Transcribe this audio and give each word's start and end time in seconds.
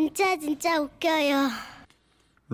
진짜 0.00 0.36
진짜 0.38 0.78
웃겨요. 0.78 1.48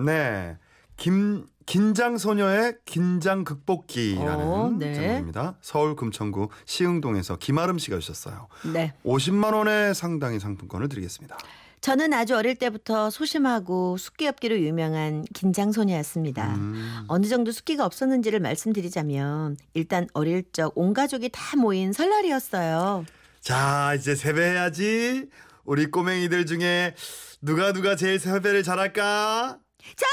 네. 0.05 0.55
김 0.95 1.45
긴장 1.65 2.17
소녀의 2.17 2.75
긴장 2.85 3.43
극복기라는 3.43 4.45
어, 4.45 4.71
네. 4.79 4.93
제목입니다. 4.93 5.57
서울 5.59 5.97
금천구 5.97 6.47
시흥동에서 6.63 7.35
김아름 7.35 7.79
씨가 7.79 7.99
주셨어요. 7.99 8.47
네. 8.73 8.93
50만 9.05 9.53
원의 9.55 9.93
상당의 9.93 10.39
상품권을 10.39 10.87
드리겠습니다. 10.87 11.37
저는 11.81 12.13
아주 12.13 12.37
어릴 12.37 12.55
때부터 12.55 13.09
소심하고 13.09 13.97
숫기 13.97 14.25
없기로 14.27 14.57
유명한 14.61 15.25
긴장소녀였습니다. 15.33 16.55
음. 16.55 17.03
어느 17.09 17.25
정도 17.27 17.51
숫기가 17.51 17.85
없었는지를 17.85 18.39
말씀드리자면 18.39 19.57
일단 19.73 20.07
어릴 20.13 20.49
적 20.53 20.71
온 20.75 20.93
가족이 20.93 21.27
다 21.33 21.57
모인 21.57 21.91
설날이었어요. 21.91 23.03
자, 23.41 23.93
이제 23.97 24.15
세배해야지. 24.15 25.27
우리 25.65 25.89
꼬맹이들 25.89 26.45
중에 26.45 26.95
누가 27.41 27.71
누가 27.71 27.95
제일 27.95 28.19
세배를 28.19 28.63
잘할까? 28.63 29.59
자, 29.95 30.05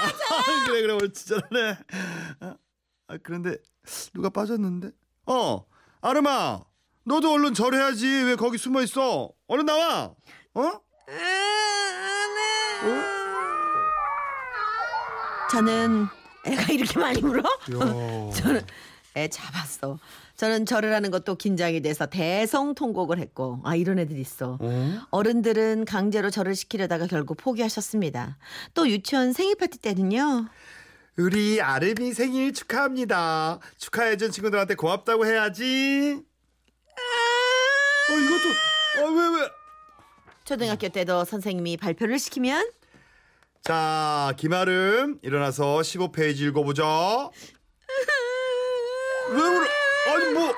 자, 0.00 0.12
자! 0.12 0.66
그래 0.66 0.82
그래 0.82 0.92
옳지 0.94 1.26
잘하네. 1.26 1.78
아, 2.40 2.56
아, 3.08 3.18
그런데 3.22 3.56
누가 4.12 4.28
빠졌는데? 4.30 4.90
어, 5.26 5.64
아름아, 6.00 6.64
너도 7.04 7.32
얼른 7.32 7.54
절해야지. 7.54 8.06
왜 8.06 8.34
거기 8.36 8.58
숨어 8.58 8.82
있어? 8.82 9.30
얼른 9.46 9.66
나와. 9.66 10.14
어? 10.54 10.80
저는 15.50 16.06
애가 16.44 16.72
이렇게 16.72 16.98
많이 16.98 17.20
울어? 17.22 17.40
야. 17.40 18.32
저는 18.34 18.66
애 19.18 19.28
잡았어. 19.28 19.98
저는 20.36 20.66
절을 20.66 20.94
하는 20.94 21.10
것도 21.10 21.34
긴장이 21.34 21.80
돼서 21.82 22.06
대성통곡을 22.06 23.18
했고 23.18 23.60
아 23.64 23.74
이런 23.74 23.98
애들 23.98 24.16
있어. 24.18 24.58
어? 24.60 25.00
어른들은 25.10 25.84
강제로 25.84 26.30
절을 26.30 26.54
시키려다가 26.54 27.06
결국 27.06 27.36
포기하셨습니다. 27.36 28.38
또 28.74 28.88
유치원 28.88 29.32
생일 29.32 29.56
파티 29.56 29.78
때는요. 29.78 30.46
우리 31.16 31.60
아름이 31.60 32.14
생일 32.14 32.52
축하합니다. 32.52 33.58
축하해준 33.78 34.30
친구들한테 34.30 34.76
고맙다고 34.76 35.26
해야지. 35.26 36.22
어 38.10 38.12
이것도 38.12 39.04
아왜 39.04 39.40
왜? 39.42 39.48
초등학교 40.44 40.88
때도 40.88 41.24
선생님이 41.24 41.76
발표를 41.76 42.18
시키면 42.18 42.70
자, 43.62 44.32
김아름 44.38 45.18
일어나서 45.22 45.80
15페이지 45.80 46.40
읽어보자. 46.40 46.84
아니 50.38 50.46
뭐? 50.46 50.54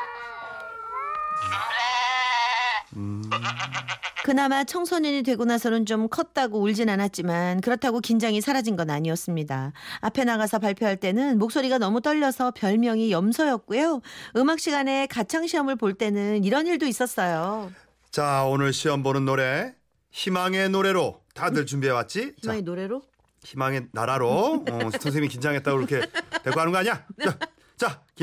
그나마 4.23 4.65
청소년이 4.65 5.23
되고 5.23 5.45
나서는 5.45 5.87
좀 5.87 6.09
컸다고 6.09 6.61
울진 6.61 6.89
않았지만 6.89 7.63
그렇다고 7.63 8.01
긴장이 8.01 8.41
사라진 8.41 8.77
건 8.77 8.91
아니었습니다. 8.91 9.73
앞에 10.01 10.25
나가서 10.25 10.59
발표할 10.59 10.99
때는 10.99 11.39
목소리가 11.39 11.79
너무 11.79 12.01
떨려서 12.01 12.51
별명이 12.53 13.11
염소였고요. 13.11 14.03
음악 14.37 14.61
시간에 14.61 15.07
가창 15.07 15.47
시험을 15.47 15.77
볼 15.77 15.95
때는 15.95 16.45
이런 16.45 16.67
일도 16.67 16.87
있었어요. 16.87 17.73
자, 18.11 18.45
오늘 18.45 18.73
시험 18.73 19.03
보는 19.03 19.25
노래 19.25 19.75
희망의 20.11 20.69
노래로 20.69 21.21
다들 21.35 21.65
준비해 21.67 21.93
왔지? 21.93 22.35
자, 22.43 22.53
희망의 22.53 22.63
노래로? 22.63 23.03
희망의 23.45 23.87
나라로 23.93 24.65
어, 24.71 24.91
선생님이 25.01 25.29
긴장했다고 25.29 25.77
그렇게 25.79 26.07
데리고 26.43 26.61
하는 26.61 26.73
거 26.73 26.79
아니야? 26.79 27.05
자, 27.25 27.39
자 27.39 27.50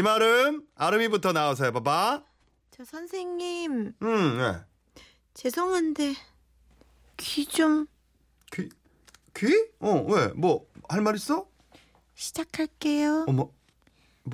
김아름, 0.01 0.61
아름이부터 0.75 1.33
나와서 1.33 1.63
해봐봐. 1.65 2.21
저 2.69 2.85
선생님 2.85 3.93
음, 3.99 4.37
네. 4.37 5.01
죄송한데 5.33 6.13
귀 7.17 7.47
좀 7.47 7.87
귀, 8.53 8.69
귀? 9.35 9.47
어, 9.79 10.05
왜? 10.07 10.27
뭐 10.35 10.67
할 10.87 11.01
말 11.01 11.15
있어? 11.15 11.47
시작할게요. 12.13 13.25
어머, 13.27 13.49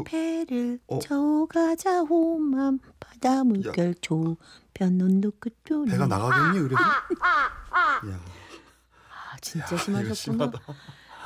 배를 0.04 0.80
어. 0.88 1.00
저가자 1.00 2.00
호만 2.02 2.80
바다 3.00 3.46
물결 3.46 3.96
조편 4.02 5.00
온도 5.00 5.32
끝도 5.40 5.86
배가 5.86 6.08
나가겠니 6.08 6.60
그래도? 6.60 6.76
야, 6.76 7.08
아, 7.72 9.38
진짜 9.42 9.66
이거 9.68 9.78
심하셨구나. 9.78 10.52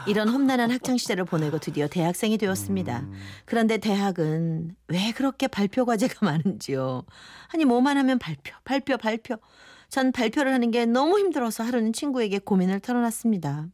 이런 0.08 0.30
험난한 0.30 0.72
학창 0.72 0.98
시절을 0.98 1.26
보내고 1.26 1.60
드디어 1.60 1.88
대학생이 1.88 2.38
되었습니다. 2.38 3.00
음. 3.02 3.14
그런데 3.46 3.78
대학은 3.78 4.76
왜 4.88 5.12
그렇게 5.12 5.48
발표 5.48 5.86
과제가 5.86 6.14
많은지요? 6.26 7.04
아니 7.54 7.66
뭐만 7.66 7.98
하면 7.98 8.18
발표, 8.18 8.54
발표, 8.64 8.98
발표. 8.98 9.36
전 9.90 10.12
발표를 10.12 10.54
하는 10.54 10.72
게 10.72 10.86
너무 10.86 11.20
힘들어서 11.20 11.64
하루는 11.64 11.94
친구에게 11.94 12.40
고민을 12.40 12.80
털어놨습니다. 12.80 13.68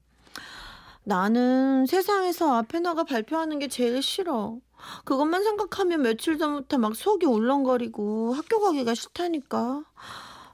나는 1.04 1.86
세상에서 1.86 2.56
앞에 2.56 2.80
나가 2.80 3.04
발표하는 3.04 3.60
게 3.60 3.68
제일 3.68 4.02
싫어. 4.02 4.58
그것만 5.06 5.44
생각하면 5.44 6.02
며칠 6.02 6.38
전부터 6.38 6.78
막 6.78 6.96
속이 6.96 7.26
울렁거리고 7.26 8.34
학교 8.34 8.60
가기가 8.60 8.96
싫다니까. 8.96 9.84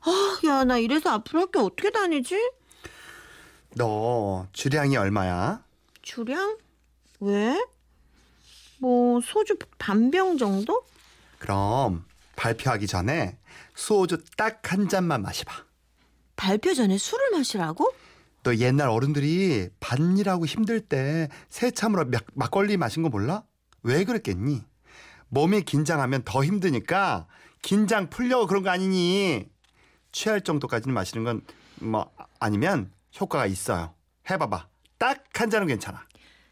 아, 0.01 0.39
야, 0.47 0.63
나 0.63 0.77
이래서 0.77 1.09
앞으로 1.11 1.41
학교 1.41 1.61
어떻게 1.61 1.89
다니지? 1.91 2.51
너 3.75 4.47
주량이 4.53 4.97
얼마야? 4.97 5.63
주량? 6.13 6.57
왜? 7.19 7.63
뭐 8.79 9.21
소주 9.21 9.55
반 9.77 10.09
병 10.09 10.39
정도? 10.39 10.83
그럼 11.37 12.03
발표하기 12.35 12.87
전에 12.87 13.37
소주 13.75 14.17
딱 14.35 14.61
한 14.71 14.89
잔만 14.89 15.21
마셔봐. 15.21 15.53
발표 16.35 16.73
전에 16.73 16.97
술을 16.97 17.29
마시라고? 17.31 17.93
너 18.41 18.55
옛날 18.55 18.89
어른들이 18.89 19.69
밭일하고 19.79 20.45
힘들 20.47 20.79
때 20.81 21.29
새참으로 21.49 22.05
막, 22.05 22.23
막걸리 22.33 22.77
마신 22.77 23.03
거 23.03 23.09
몰라? 23.09 23.43
왜 23.83 24.03
그랬겠니? 24.03 24.63
몸이 25.27 25.61
긴장하면 25.61 26.23
더 26.23 26.43
힘드니까 26.43 27.27
긴장 27.61 28.09
풀려고 28.09 28.47
그런 28.47 28.63
거 28.63 28.71
아니니? 28.71 29.47
취할 30.11 30.41
정도까지는 30.41 30.91
마시는 30.91 31.23
건 31.23 31.41
뭐 31.81 32.11
아니면 32.41 32.91
효과가 33.21 33.45
있어요. 33.45 33.93
해봐봐. 34.29 34.67
딱 34.99 35.23
한 35.33 35.49
잔은 35.49 35.67
괜찮아. 35.67 36.03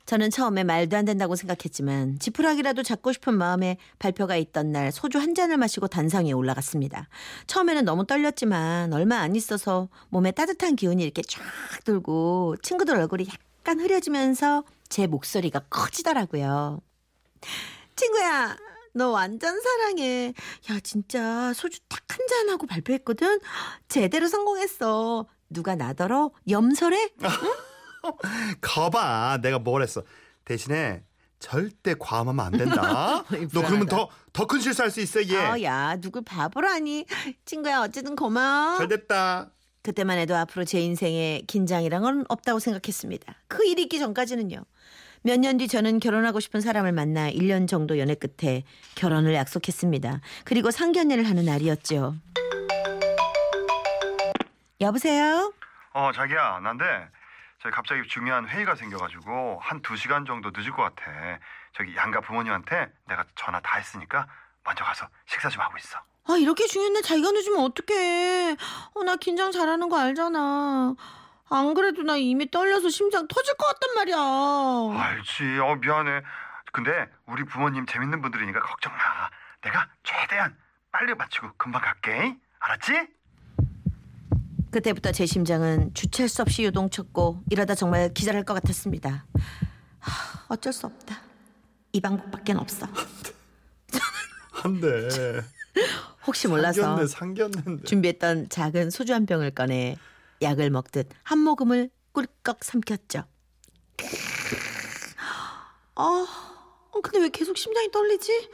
저는 0.05 0.29
처음에 0.29 0.63
말도 0.63 0.95
안 0.95 1.03
된다고 1.03 1.35
생각했지만 1.35 2.17
지푸라기라도 2.19 2.81
잡고 2.81 3.11
싶은 3.11 3.33
마음에 3.37 3.75
발표가 3.99 4.37
있던 4.37 4.71
날 4.71 4.93
소주 4.93 5.19
한 5.19 5.35
잔을 5.35 5.57
마시고 5.57 5.87
단상에 5.87 6.31
올라갔습니다. 6.31 7.09
처음에는 7.47 7.83
너무 7.83 8.05
떨렸지만 8.07 8.93
얼마 8.93 9.17
안 9.17 9.35
있어서 9.35 9.89
몸에 10.07 10.31
따뜻한 10.31 10.77
기운이 10.77 11.03
이렇게 11.03 11.21
쫙 11.23 11.41
돌고 11.83 12.55
친구들 12.63 12.95
얼굴이 12.95 13.27
약간 13.27 13.81
흐려지면서 13.81 14.63
제 14.87 15.07
목소리가 15.07 15.59
커지더라고요. 15.69 16.79
친구야, 17.97 18.55
너 18.93 19.09
완전 19.11 19.59
사랑해. 19.61 20.33
야, 20.71 20.79
진짜 20.81 21.51
소주 21.53 21.79
딱 21.89 21.99
한 22.09 22.25
잔하고 22.27 22.65
발표했거든? 22.65 23.39
제대로 23.89 24.27
성공했어. 24.27 25.27
누가 25.49 25.75
나더러 25.75 26.31
염설해? 26.49 27.09
거봐. 28.61 29.39
내가 29.41 29.59
뭘 29.59 29.81
했어. 29.81 30.01
대신에 30.45 31.03
절대 31.39 31.93
과음하면 31.99 32.45
안 32.45 32.51
된다. 32.53 33.23
너 33.53 33.61
그러면. 33.61 33.87
더 33.87 34.09
더 34.33 34.45
큰 34.45 34.59
실수할 34.59 34.91
수 34.91 35.01
있어, 35.01 35.23
얘. 35.23 35.35
어, 35.35 35.61
야, 35.63 35.95
누굴 35.99 36.23
바보로 36.23 36.67
하니? 36.67 37.05
친구야, 37.45 37.81
어쨌든 37.81 38.15
고마워. 38.15 38.77
잘 38.77 38.87
됐다. 38.87 39.49
그때만 39.81 40.17
해도 40.19 40.35
앞으로 40.35 40.63
제 40.65 40.79
인생에 40.79 41.41
긴장이란 41.47 42.01
건 42.03 42.25
없다고 42.29 42.59
생각했습니다. 42.59 43.33
그 43.47 43.65
일이 43.65 43.83
있기 43.83 43.97
전까지는요. 43.99 44.63
몇 45.23 45.39
년 45.39 45.57
뒤 45.57 45.67
저는 45.67 45.99
결혼하고 45.99 46.39
싶은 46.39 46.61
사람을 46.61 46.91
만나 46.91 47.31
1년 47.31 47.67
정도 47.67 47.97
연애 47.97 48.13
끝에 48.15 48.63
결혼을 48.95 49.33
약속했습니다. 49.33 50.21
그리고 50.43 50.69
상견례를 50.71 51.27
하는 51.27 51.45
날이었죠. 51.45 52.15
여보세요? 54.79 55.53
어 55.93 56.11
자기야 56.13 56.59
난데 56.63 56.83
저기 57.59 57.73
갑자기 57.75 58.07
중요한 58.07 58.47
회의가 58.47 58.75
생겨가지고 58.75 59.59
한 59.61 59.81
두 59.81 59.95
시간 59.95 60.25
정도 60.25 60.51
늦을 60.53 60.71
것 60.71 60.83
같아 60.83 61.11
저기 61.73 61.95
양가 61.95 62.21
부모님한테 62.21 62.91
내가 63.07 63.23
전화 63.35 63.59
다 63.61 63.77
했으니까 63.77 64.27
먼저 64.63 64.83
가서 64.83 65.07
식사 65.25 65.49
좀 65.49 65.61
하고 65.61 65.77
있어 65.77 65.99
아, 66.29 66.35
이렇게 66.37 66.67
중요한 66.67 66.91
날 66.93 67.01
자기가 67.03 67.31
늦으면 67.31 67.59
어떡해. 67.63 68.57
어, 68.95 69.03
나 69.05 69.15
긴장 69.15 69.49
잘하는 69.49 69.87
거 69.87 69.97
알잖아. 69.97 70.93
안 71.49 71.73
그래도 71.73 72.03
나 72.03 72.17
이미 72.17 72.51
떨려서 72.51 72.89
심장 72.89 73.25
터질 73.29 73.55
것 73.55 73.65
같단 73.67 73.95
말이야. 73.95 74.17
알지 75.07 75.59
어 75.59 75.75
미안해 75.75 76.21
근데 76.73 77.09
우리 77.27 77.45
부모님 77.45 77.85
재밌는 77.85 78.21
분들이니까 78.21 78.59
걱정 78.59 78.91
마 78.91 78.99
내가 79.61 79.87
최대한 80.03 80.57
빨리 80.91 81.13
마치고 81.15 81.53
금방 81.55 81.81
갈게 81.81 82.35
알았지? 82.59 83.07
그때부터 84.71 85.11
제 85.11 85.25
심장은 85.25 85.93
주체할 85.93 86.29
수 86.29 86.41
없이 86.41 86.63
요동쳤고 86.65 87.43
이러다 87.49 87.75
정말 87.75 88.13
기절할 88.13 88.43
것 88.43 88.53
같았습니다. 88.55 89.25
하, 89.99 90.45
어쩔 90.49 90.73
수 90.73 90.85
없다. 90.87 91.21
이 91.93 92.01
방법밖에 92.01 92.53
없어. 92.53 92.85
안 94.63 94.81
돼 94.81 95.41
혹시 96.25 96.47
몰라서 96.47 97.05
상견례인데 97.05 97.83
준비했던 97.83 98.49
작은 98.49 98.89
소주 98.89 99.13
한 99.13 99.25
병을 99.25 99.51
꺼내 99.51 99.95
약을 100.41 100.69
먹듯 100.71 101.07
한 101.23 101.39
모금을 101.39 101.89
꿀꺽 102.11 102.63
삼켰죠. 102.63 103.23
아, 105.95 106.25
근데 107.01 107.19
왜 107.19 107.29
계속 107.29 107.57
심장이 107.57 107.89
떨리지? 107.91 108.49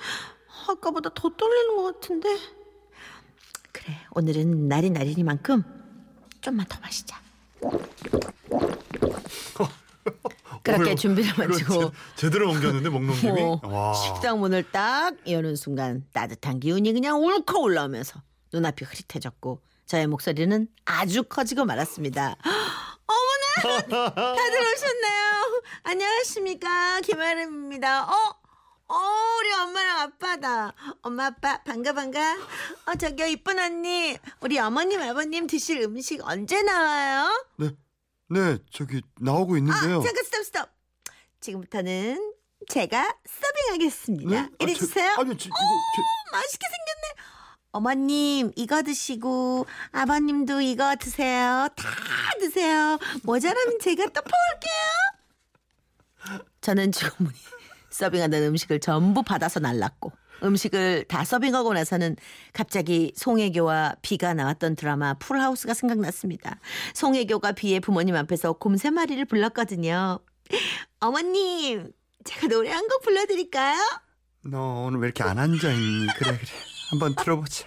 아까보다 0.69 1.09
더 1.13 1.30
떨리는 1.30 1.75
것 1.77 1.94
같은데. 1.94 2.38
그래, 3.71 3.98
오늘은 4.12 4.68
날이 4.68 4.89
날이니만큼 4.92 5.63
좀만 6.44 6.66
더 6.68 6.78
마시자. 6.81 7.19
그렇게 10.62 10.81
오늘 10.84 10.95
준비를 10.95 11.34
마치고 11.48 11.92
제- 11.92 11.92
제대로 12.16 12.50
옮겼는데 12.51 12.90
먹는 12.90 13.13
김이. 13.16 13.42
어, 13.42 13.60
와. 13.63 13.94
식당 13.94 14.40
문을 14.40 14.63
딱 14.72 15.16
여는 15.30 15.56
순간 15.56 16.06
따뜻한 16.13 16.60
기운이 16.60 16.92
그냥 16.94 17.24
울컥 17.24 17.57
올라오면서 17.62 18.22
눈앞이 18.51 18.84
흐릿해졌고 18.86 19.62
저의 19.86 20.07
목소리는 20.07 20.68
아주 20.86 21.24
커지고 21.24 21.66
말았습니다. 21.66 22.36
어머나 23.07 23.81
다들 23.88 24.62
오셨나요? 24.62 25.62
안녕하십니까 25.84 27.01
김아름입니다. 27.01 28.04
어? 28.06 28.43
어 28.88 28.95
우리 29.39 29.53
엄마랑 29.53 30.00
아빠다. 30.01 30.74
엄마 31.01 31.27
아빠 31.27 31.63
반가 31.63 31.94
반가. 31.94 32.38
어 32.85 32.95
저기요 32.95 33.27
이쁜 33.27 33.57
언니 33.59 34.18
우리 34.41 34.59
어머님 34.59 35.01
아버님 35.01 35.47
드실 35.47 35.81
음식 35.81 36.19
언제 36.24 36.62
나와요? 36.62 37.45
네, 37.57 37.69
네, 38.30 38.57
저기 38.71 39.01
나오고 39.19 39.57
있는데요. 39.57 40.00
아, 40.00 40.03
잠깐 40.03 40.24
스톱 40.25 40.45
스톱. 40.45 40.69
지금부터는 41.39 42.33
제가 42.69 43.15
서빙하겠습니다. 43.25 44.30
네? 44.30 44.38
아, 44.38 44.50
이리 44.59 44.74
저- 44.74 44.80
주세요. 44.85 45.12
아니요, 45.18 45.35
저, 45.38 45.47
이거 45.47 45.56
맛있게 46.31 46.68
생겼네. 46.68 47.24
어머님 47.71 48.51
이거 48.56 48.83
드시고 48.83 49.65
아버님도 49.91 50.62
이거 50.62 50.95
드세요. 50.95 51.68
다 51.75 51.89
드세요. 52.39 53.00
모자라면 53.24 53.80
제가 53.80 54.06
또 54.07 54.21
퍼올게요. 54.21 56.41
저는 56.62 56.91
주문이 56.91 57.33
서빙하는 57.94 58.44
음식을 58.44 58.80
전부 58.80 59.24
받아서 59.24 59.60
날랐고 59.60 60.12
음식을 60.44 61.06
다 61.07 61.24
서빙하고 61.24 61.74
나서는 61.74 62.18
갑자기 62.51 63.13
송혜교와 63.16 63.95
비가 64.01 64.34
나왔던 64.34 64.75
드라마 64.75 65.13
풀하우스가 65.13 65.74
생각났습니다. 65.74 66.60
송혜교가 66.95 67.54
비의 67.54 67.80
부모님 67.80 68.16
앞에서 68.18 68.54
곰세 68.54 68.90
마리를 68.90 69.24
불렀거든요. 69.25 70.19
어머님, 71.00 71.92
제가 72.25 72.48
노래 72.48 72.72
한 72.72 72.88
곡 72.88 73.01
불러드릴까요? 73.04 73.78
너 74.45 74.84
오늘 74.86 75.00
왜 75.00 75.07
이렇게 75.07 75.24
안 75.24 75.40
앉아 75.40 75.72
있니? 75.72 76.07
그래, 76.18 76.38
그래. 76.38 76.50
한번 76.92 77.16
들어보자. 77.16 77.66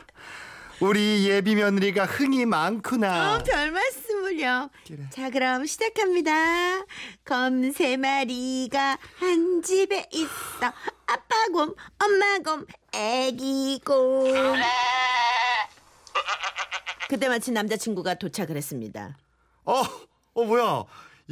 우리 0.80 1.26
예비 1.28 1.54
며느리가 1.54 2.04
흥이 2.04 2.44
많구나. 2.44 3.36
어, 3.36 3.42
별 3.42 3.70
말씀을요. 3.70 4.68
그래. 4.86 4.98
자, 5.10 5.30
그럼 5.30 5.64
시작합니다. 5.64 6.84
검 7.24 7.72
세 7.72 7.96
마리가 7.96 8.98
한 9.18 9.62
집에 9.62 10.06
있어. 10.12 10.28
아빠 11.06 11.34
곰, 11.52 11.74
엄마 12.02 12.38
곰, 12.44 12.66
애기 12.94 13.80
곰. 13.84 14.54
그때 17.08 17.28
마침 17.28 17.54
남자친구가 17.54 18.14
도착을 18.14 18.56
했습니다. 18.56 19.16
어, 19.64 19.82
어 20.34 20.44
뭐야? 20.44 20.84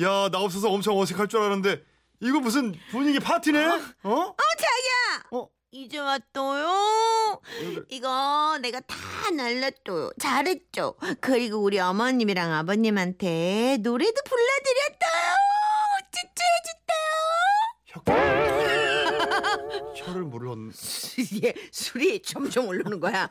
야, 0.02 0.28
나 0.30 0.38
없어서 0.38 0.70
엄청 0.70 0.98
어색할 0.98 1.28
줄 1.28 1.40
알았는데 1.40 1.82
이거 2.20 2.40
무슨 2.40 2.74
분위기 2.90 3.20
파티네? 3.20 3.62
어? 3.66 3.70
어, 4.04 4.36
자기야! 4.58 5.26
어? 5.32 5.48
이제 5.76 5.98
왔어요. 5.98 7.40
이거 7.88 8.56
내가 8.62 8.78
다 8.80 8.96
날랐어요. 9.36 10.12
잘했죠. 10.20 10.94
그리고 11.20 11.56
우리 11.58 11.80
어머님이랑 11.80 12.52
아버님한테 12.52 13.78
노래도 13.80 14.14
불러드렸어요. 14.24 15.34
쭈쭈해줬어요. 16.46 18.04
혀, 19.96 20.04
혀를 20.12 20.22
물론 20.22 20.70
이게 21.18 21.54
술이 21.72 22.22
점점 22.22 22.68
오르는 22.68 23.00
거야. 23.00 23.28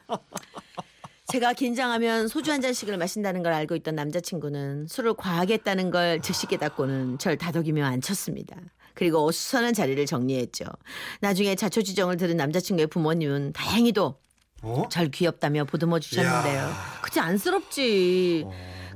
제가 1.28 1.54
긴장하면 1.54 2.28
소주 2.28 2.52
한 2.52 2.60
잔씩을 2.60 2.98
마신다는 2.98 3.42
걸 3.42 3.54
알고 3.54 3.76
있던 3.78 3.96
남자친구는 3.96 4.88
술을 4.88 5.14
과하게 5.14 5.54
했다는 5.54 5.92
걸 5.92 6.22
즉시 6.22 6.46
깨닫고는 6.48 7.20
절 7.20 7.38
다독이며 7.38 7.86
앉혔습니다. 7.86 8.58
그리고 8.94 9.28
어수선한 9.28 9.74
자리를 9.74 10.06
정리했죠. 10.06 10.66
나중에 11.22 11.56
자초지정을 11.56 12.18
들은 12.18 12.38
남자친구의 12.38 12.88
부모님은 12.88 13.54
다행히도 13.54 14.20
어? 14.64 14.84
절 14.90 15.10
귀엽다며 15.10 15.66
보듬어 15.66 16.00
주셨는데요. 16.00 16.72
그치 17.02 17.20
안쓰럽지. 17.20 18.46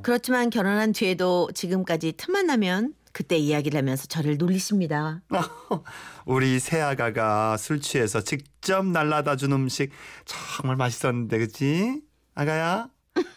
그렇지만 0.01 0.49
결혼한 0.49 0.93
뒤에도 0.93 1.49
지금까지 1.53 2.13
틈만 2.13 2.47
나면 2.47 2.93
그때 3.11 3.35
이야기를 3.35 3.77
하면서 3.77 4.05
저를 4.05 4.37
놀리십니다. 4.37 5.21
우리 6.25 6.59
새아가가 6.59 7.57
술 7.57 7.81
취해서 7.81 8.21
직접 8.21 8.85
날라다 8.85 9.35
준 9.35 9.51
음식 9.53 9.89
정말 10.25 10.75
맛있었는데 10.75 11.39
그치? 11.39 12.01
아가야 12.35 12.89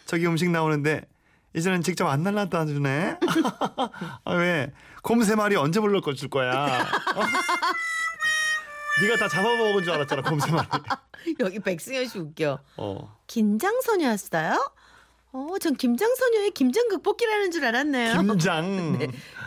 저기 0.05 0.27
음식 0.27 0.51
나오는데 0.51 1.01
이제는 1.55 1.81
직접 1.83 2.07
안 2.07 2.23
날라다 2.23 2.65
주네 2.65 3.17
아, 4.25 4.33
왜? 4.33 4.71
곰 5.03 5.23
세 5.23 5.35
마리 5.35 5.55
언제 5.55 5.79
불러 5.79 6.01
줄 6.15 6.29
거야 6.29 6.53
어? 6.55 7.21
네가 9.01 9.17
다 9.17 9.27
잡아먹은 9.27 9.83
줄 9.83 9.93
알았잖아 9.93 10.21
곰 10.21 10.39
세 10.39 10.51
마리 10.51 10.67
여기 11.39 11.59
백승현 11.59 12.07
씨 12.07 12.17
웃겨. 12.19 12.59
어. 12.77 13.17
김장소녀였어요? 13.27 14.73
어, 15.33 15.47
전 15.61 15.75
김장소녀의 15.75 16.51
김장 16.51 16.87
극복기라는 16.89 17.51
줄 17.51 17.63
알았네요. 17.65 18.21
김장 18.21 18.97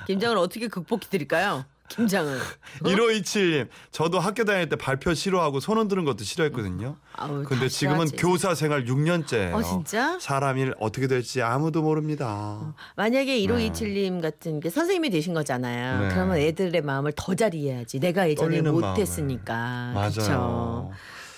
김장을 0.06 0.36
어떻게 0.38 0.68
극복해 0.68 1.08
드릴까요? 1.10 1.64
김장을. 1.88 2.38
1527님 2.82 3.68
저도 3.90 4.18
학교 4.18 4.44
다닐 4.44 4.68
때 4.68 4.76
발표 4.76 5.12
싫어하고 5.14 5.60
손 5.60 5.78
흔드는 5.78 6.04
것도 6.04 6.24
싫어했거든요 6.24 6.96
아우, 7.14 7.42
근데 7.44 7.66
다 7.66 7.68
지금은 7.68 8.06
싫어하지. 8.06 8.16
교사 8.16 8.54
생활 8.54 8.84
6년째예요 8.86 9.54
어, 9.54 9.62
진짜? 9.62 10.18
사람 10.18 10.56
일 10.58 10.74
어떻게 10.80 11.06
될지 11.06 11.42
아무도 11.42 11.82
모릅니다 11.82 12.74
만약에 12.96 13.38
1527님 13.38 14.22
같은 14.22 14.60
게 14.60 14.70
선생님이 14.70 15.10
되신 15.10 15.34
거잖아요. 15.34 16.00
네. 16.00 16.08
그러면 16.08 16.38
애들의 16.38 16.80
마음을 16.82 17.12
더 17.14 17.34
잘 17.34 17.54
이해하지. 17.54 17.98
내가 18.00 18.28
예전에 18.30 18.62
떨리는 18.62 18.72
못했으니까. 18.72 19.92
맞아요. 19.94 20.10
그쵸? 20.10 20.90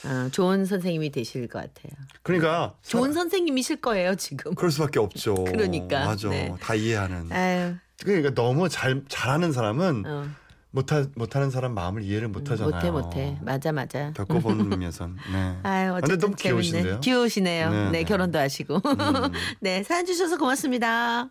어, 0.07 0.29
좋은 0.31 0.65
선생님이 0.65 1.11
되실 1.11 1.49
것 1.49 1.59
같아요. 1.59 1.93
그러니까 2.23 2.75
좋은 2.83 3.13
선생님이실 3.13 3.81
거예요, 3.81 4.15
지금. 4.15 4.55
그럴 4.55 4.71
수밖에 4.71 4.99
없죠. 4.99 5.35
그러니까, 5.45 6.07
맞아. 6.07 6.29
네. 6.29 6.55
다 6.61 6.75
이해하는. 6.75 7.33
아유, 7.33 7.75
그러니까 8.03 8.35
너무 8.35 8.69
잘 8.69 9.03
잘하는 9.09 9.53
사람은 9.53 10.05
어, 10.07 10.29
못하 10.71 11.07
못하는 11.15 11.51
사람 11.51 11.75
마음을 11.75 12.03
이해를 12.03 12.29
못하잖아요. 12.29 12.71
못해, 12.71 12.91
못해. 12.91 13.39
맞아, 13.41 13.73
맞아. 13.73 14.13
겪어보면선. 14.13 15.17
네. 15.33 15.57
아유, 15.63 15.93
근데 15.93 16.05
어쨌든 16.05 16.19
너무 16.19 16.37
재밌네. 16.37 16.61
귀여우신데요. 16.63 17.01
귀여우시네요. 17.01 17.71
네, 17.71 17.85
네, 17.85 17.91
네. 17.91 18.05
결혼도 18.05 18.39
하시고. 18.39 18.77
음. 18.77 19.33
네, 19.61 19.83
사연 19.83 20.07
주셔서 20.07 20.37
고맙습니다. 20.37 21.31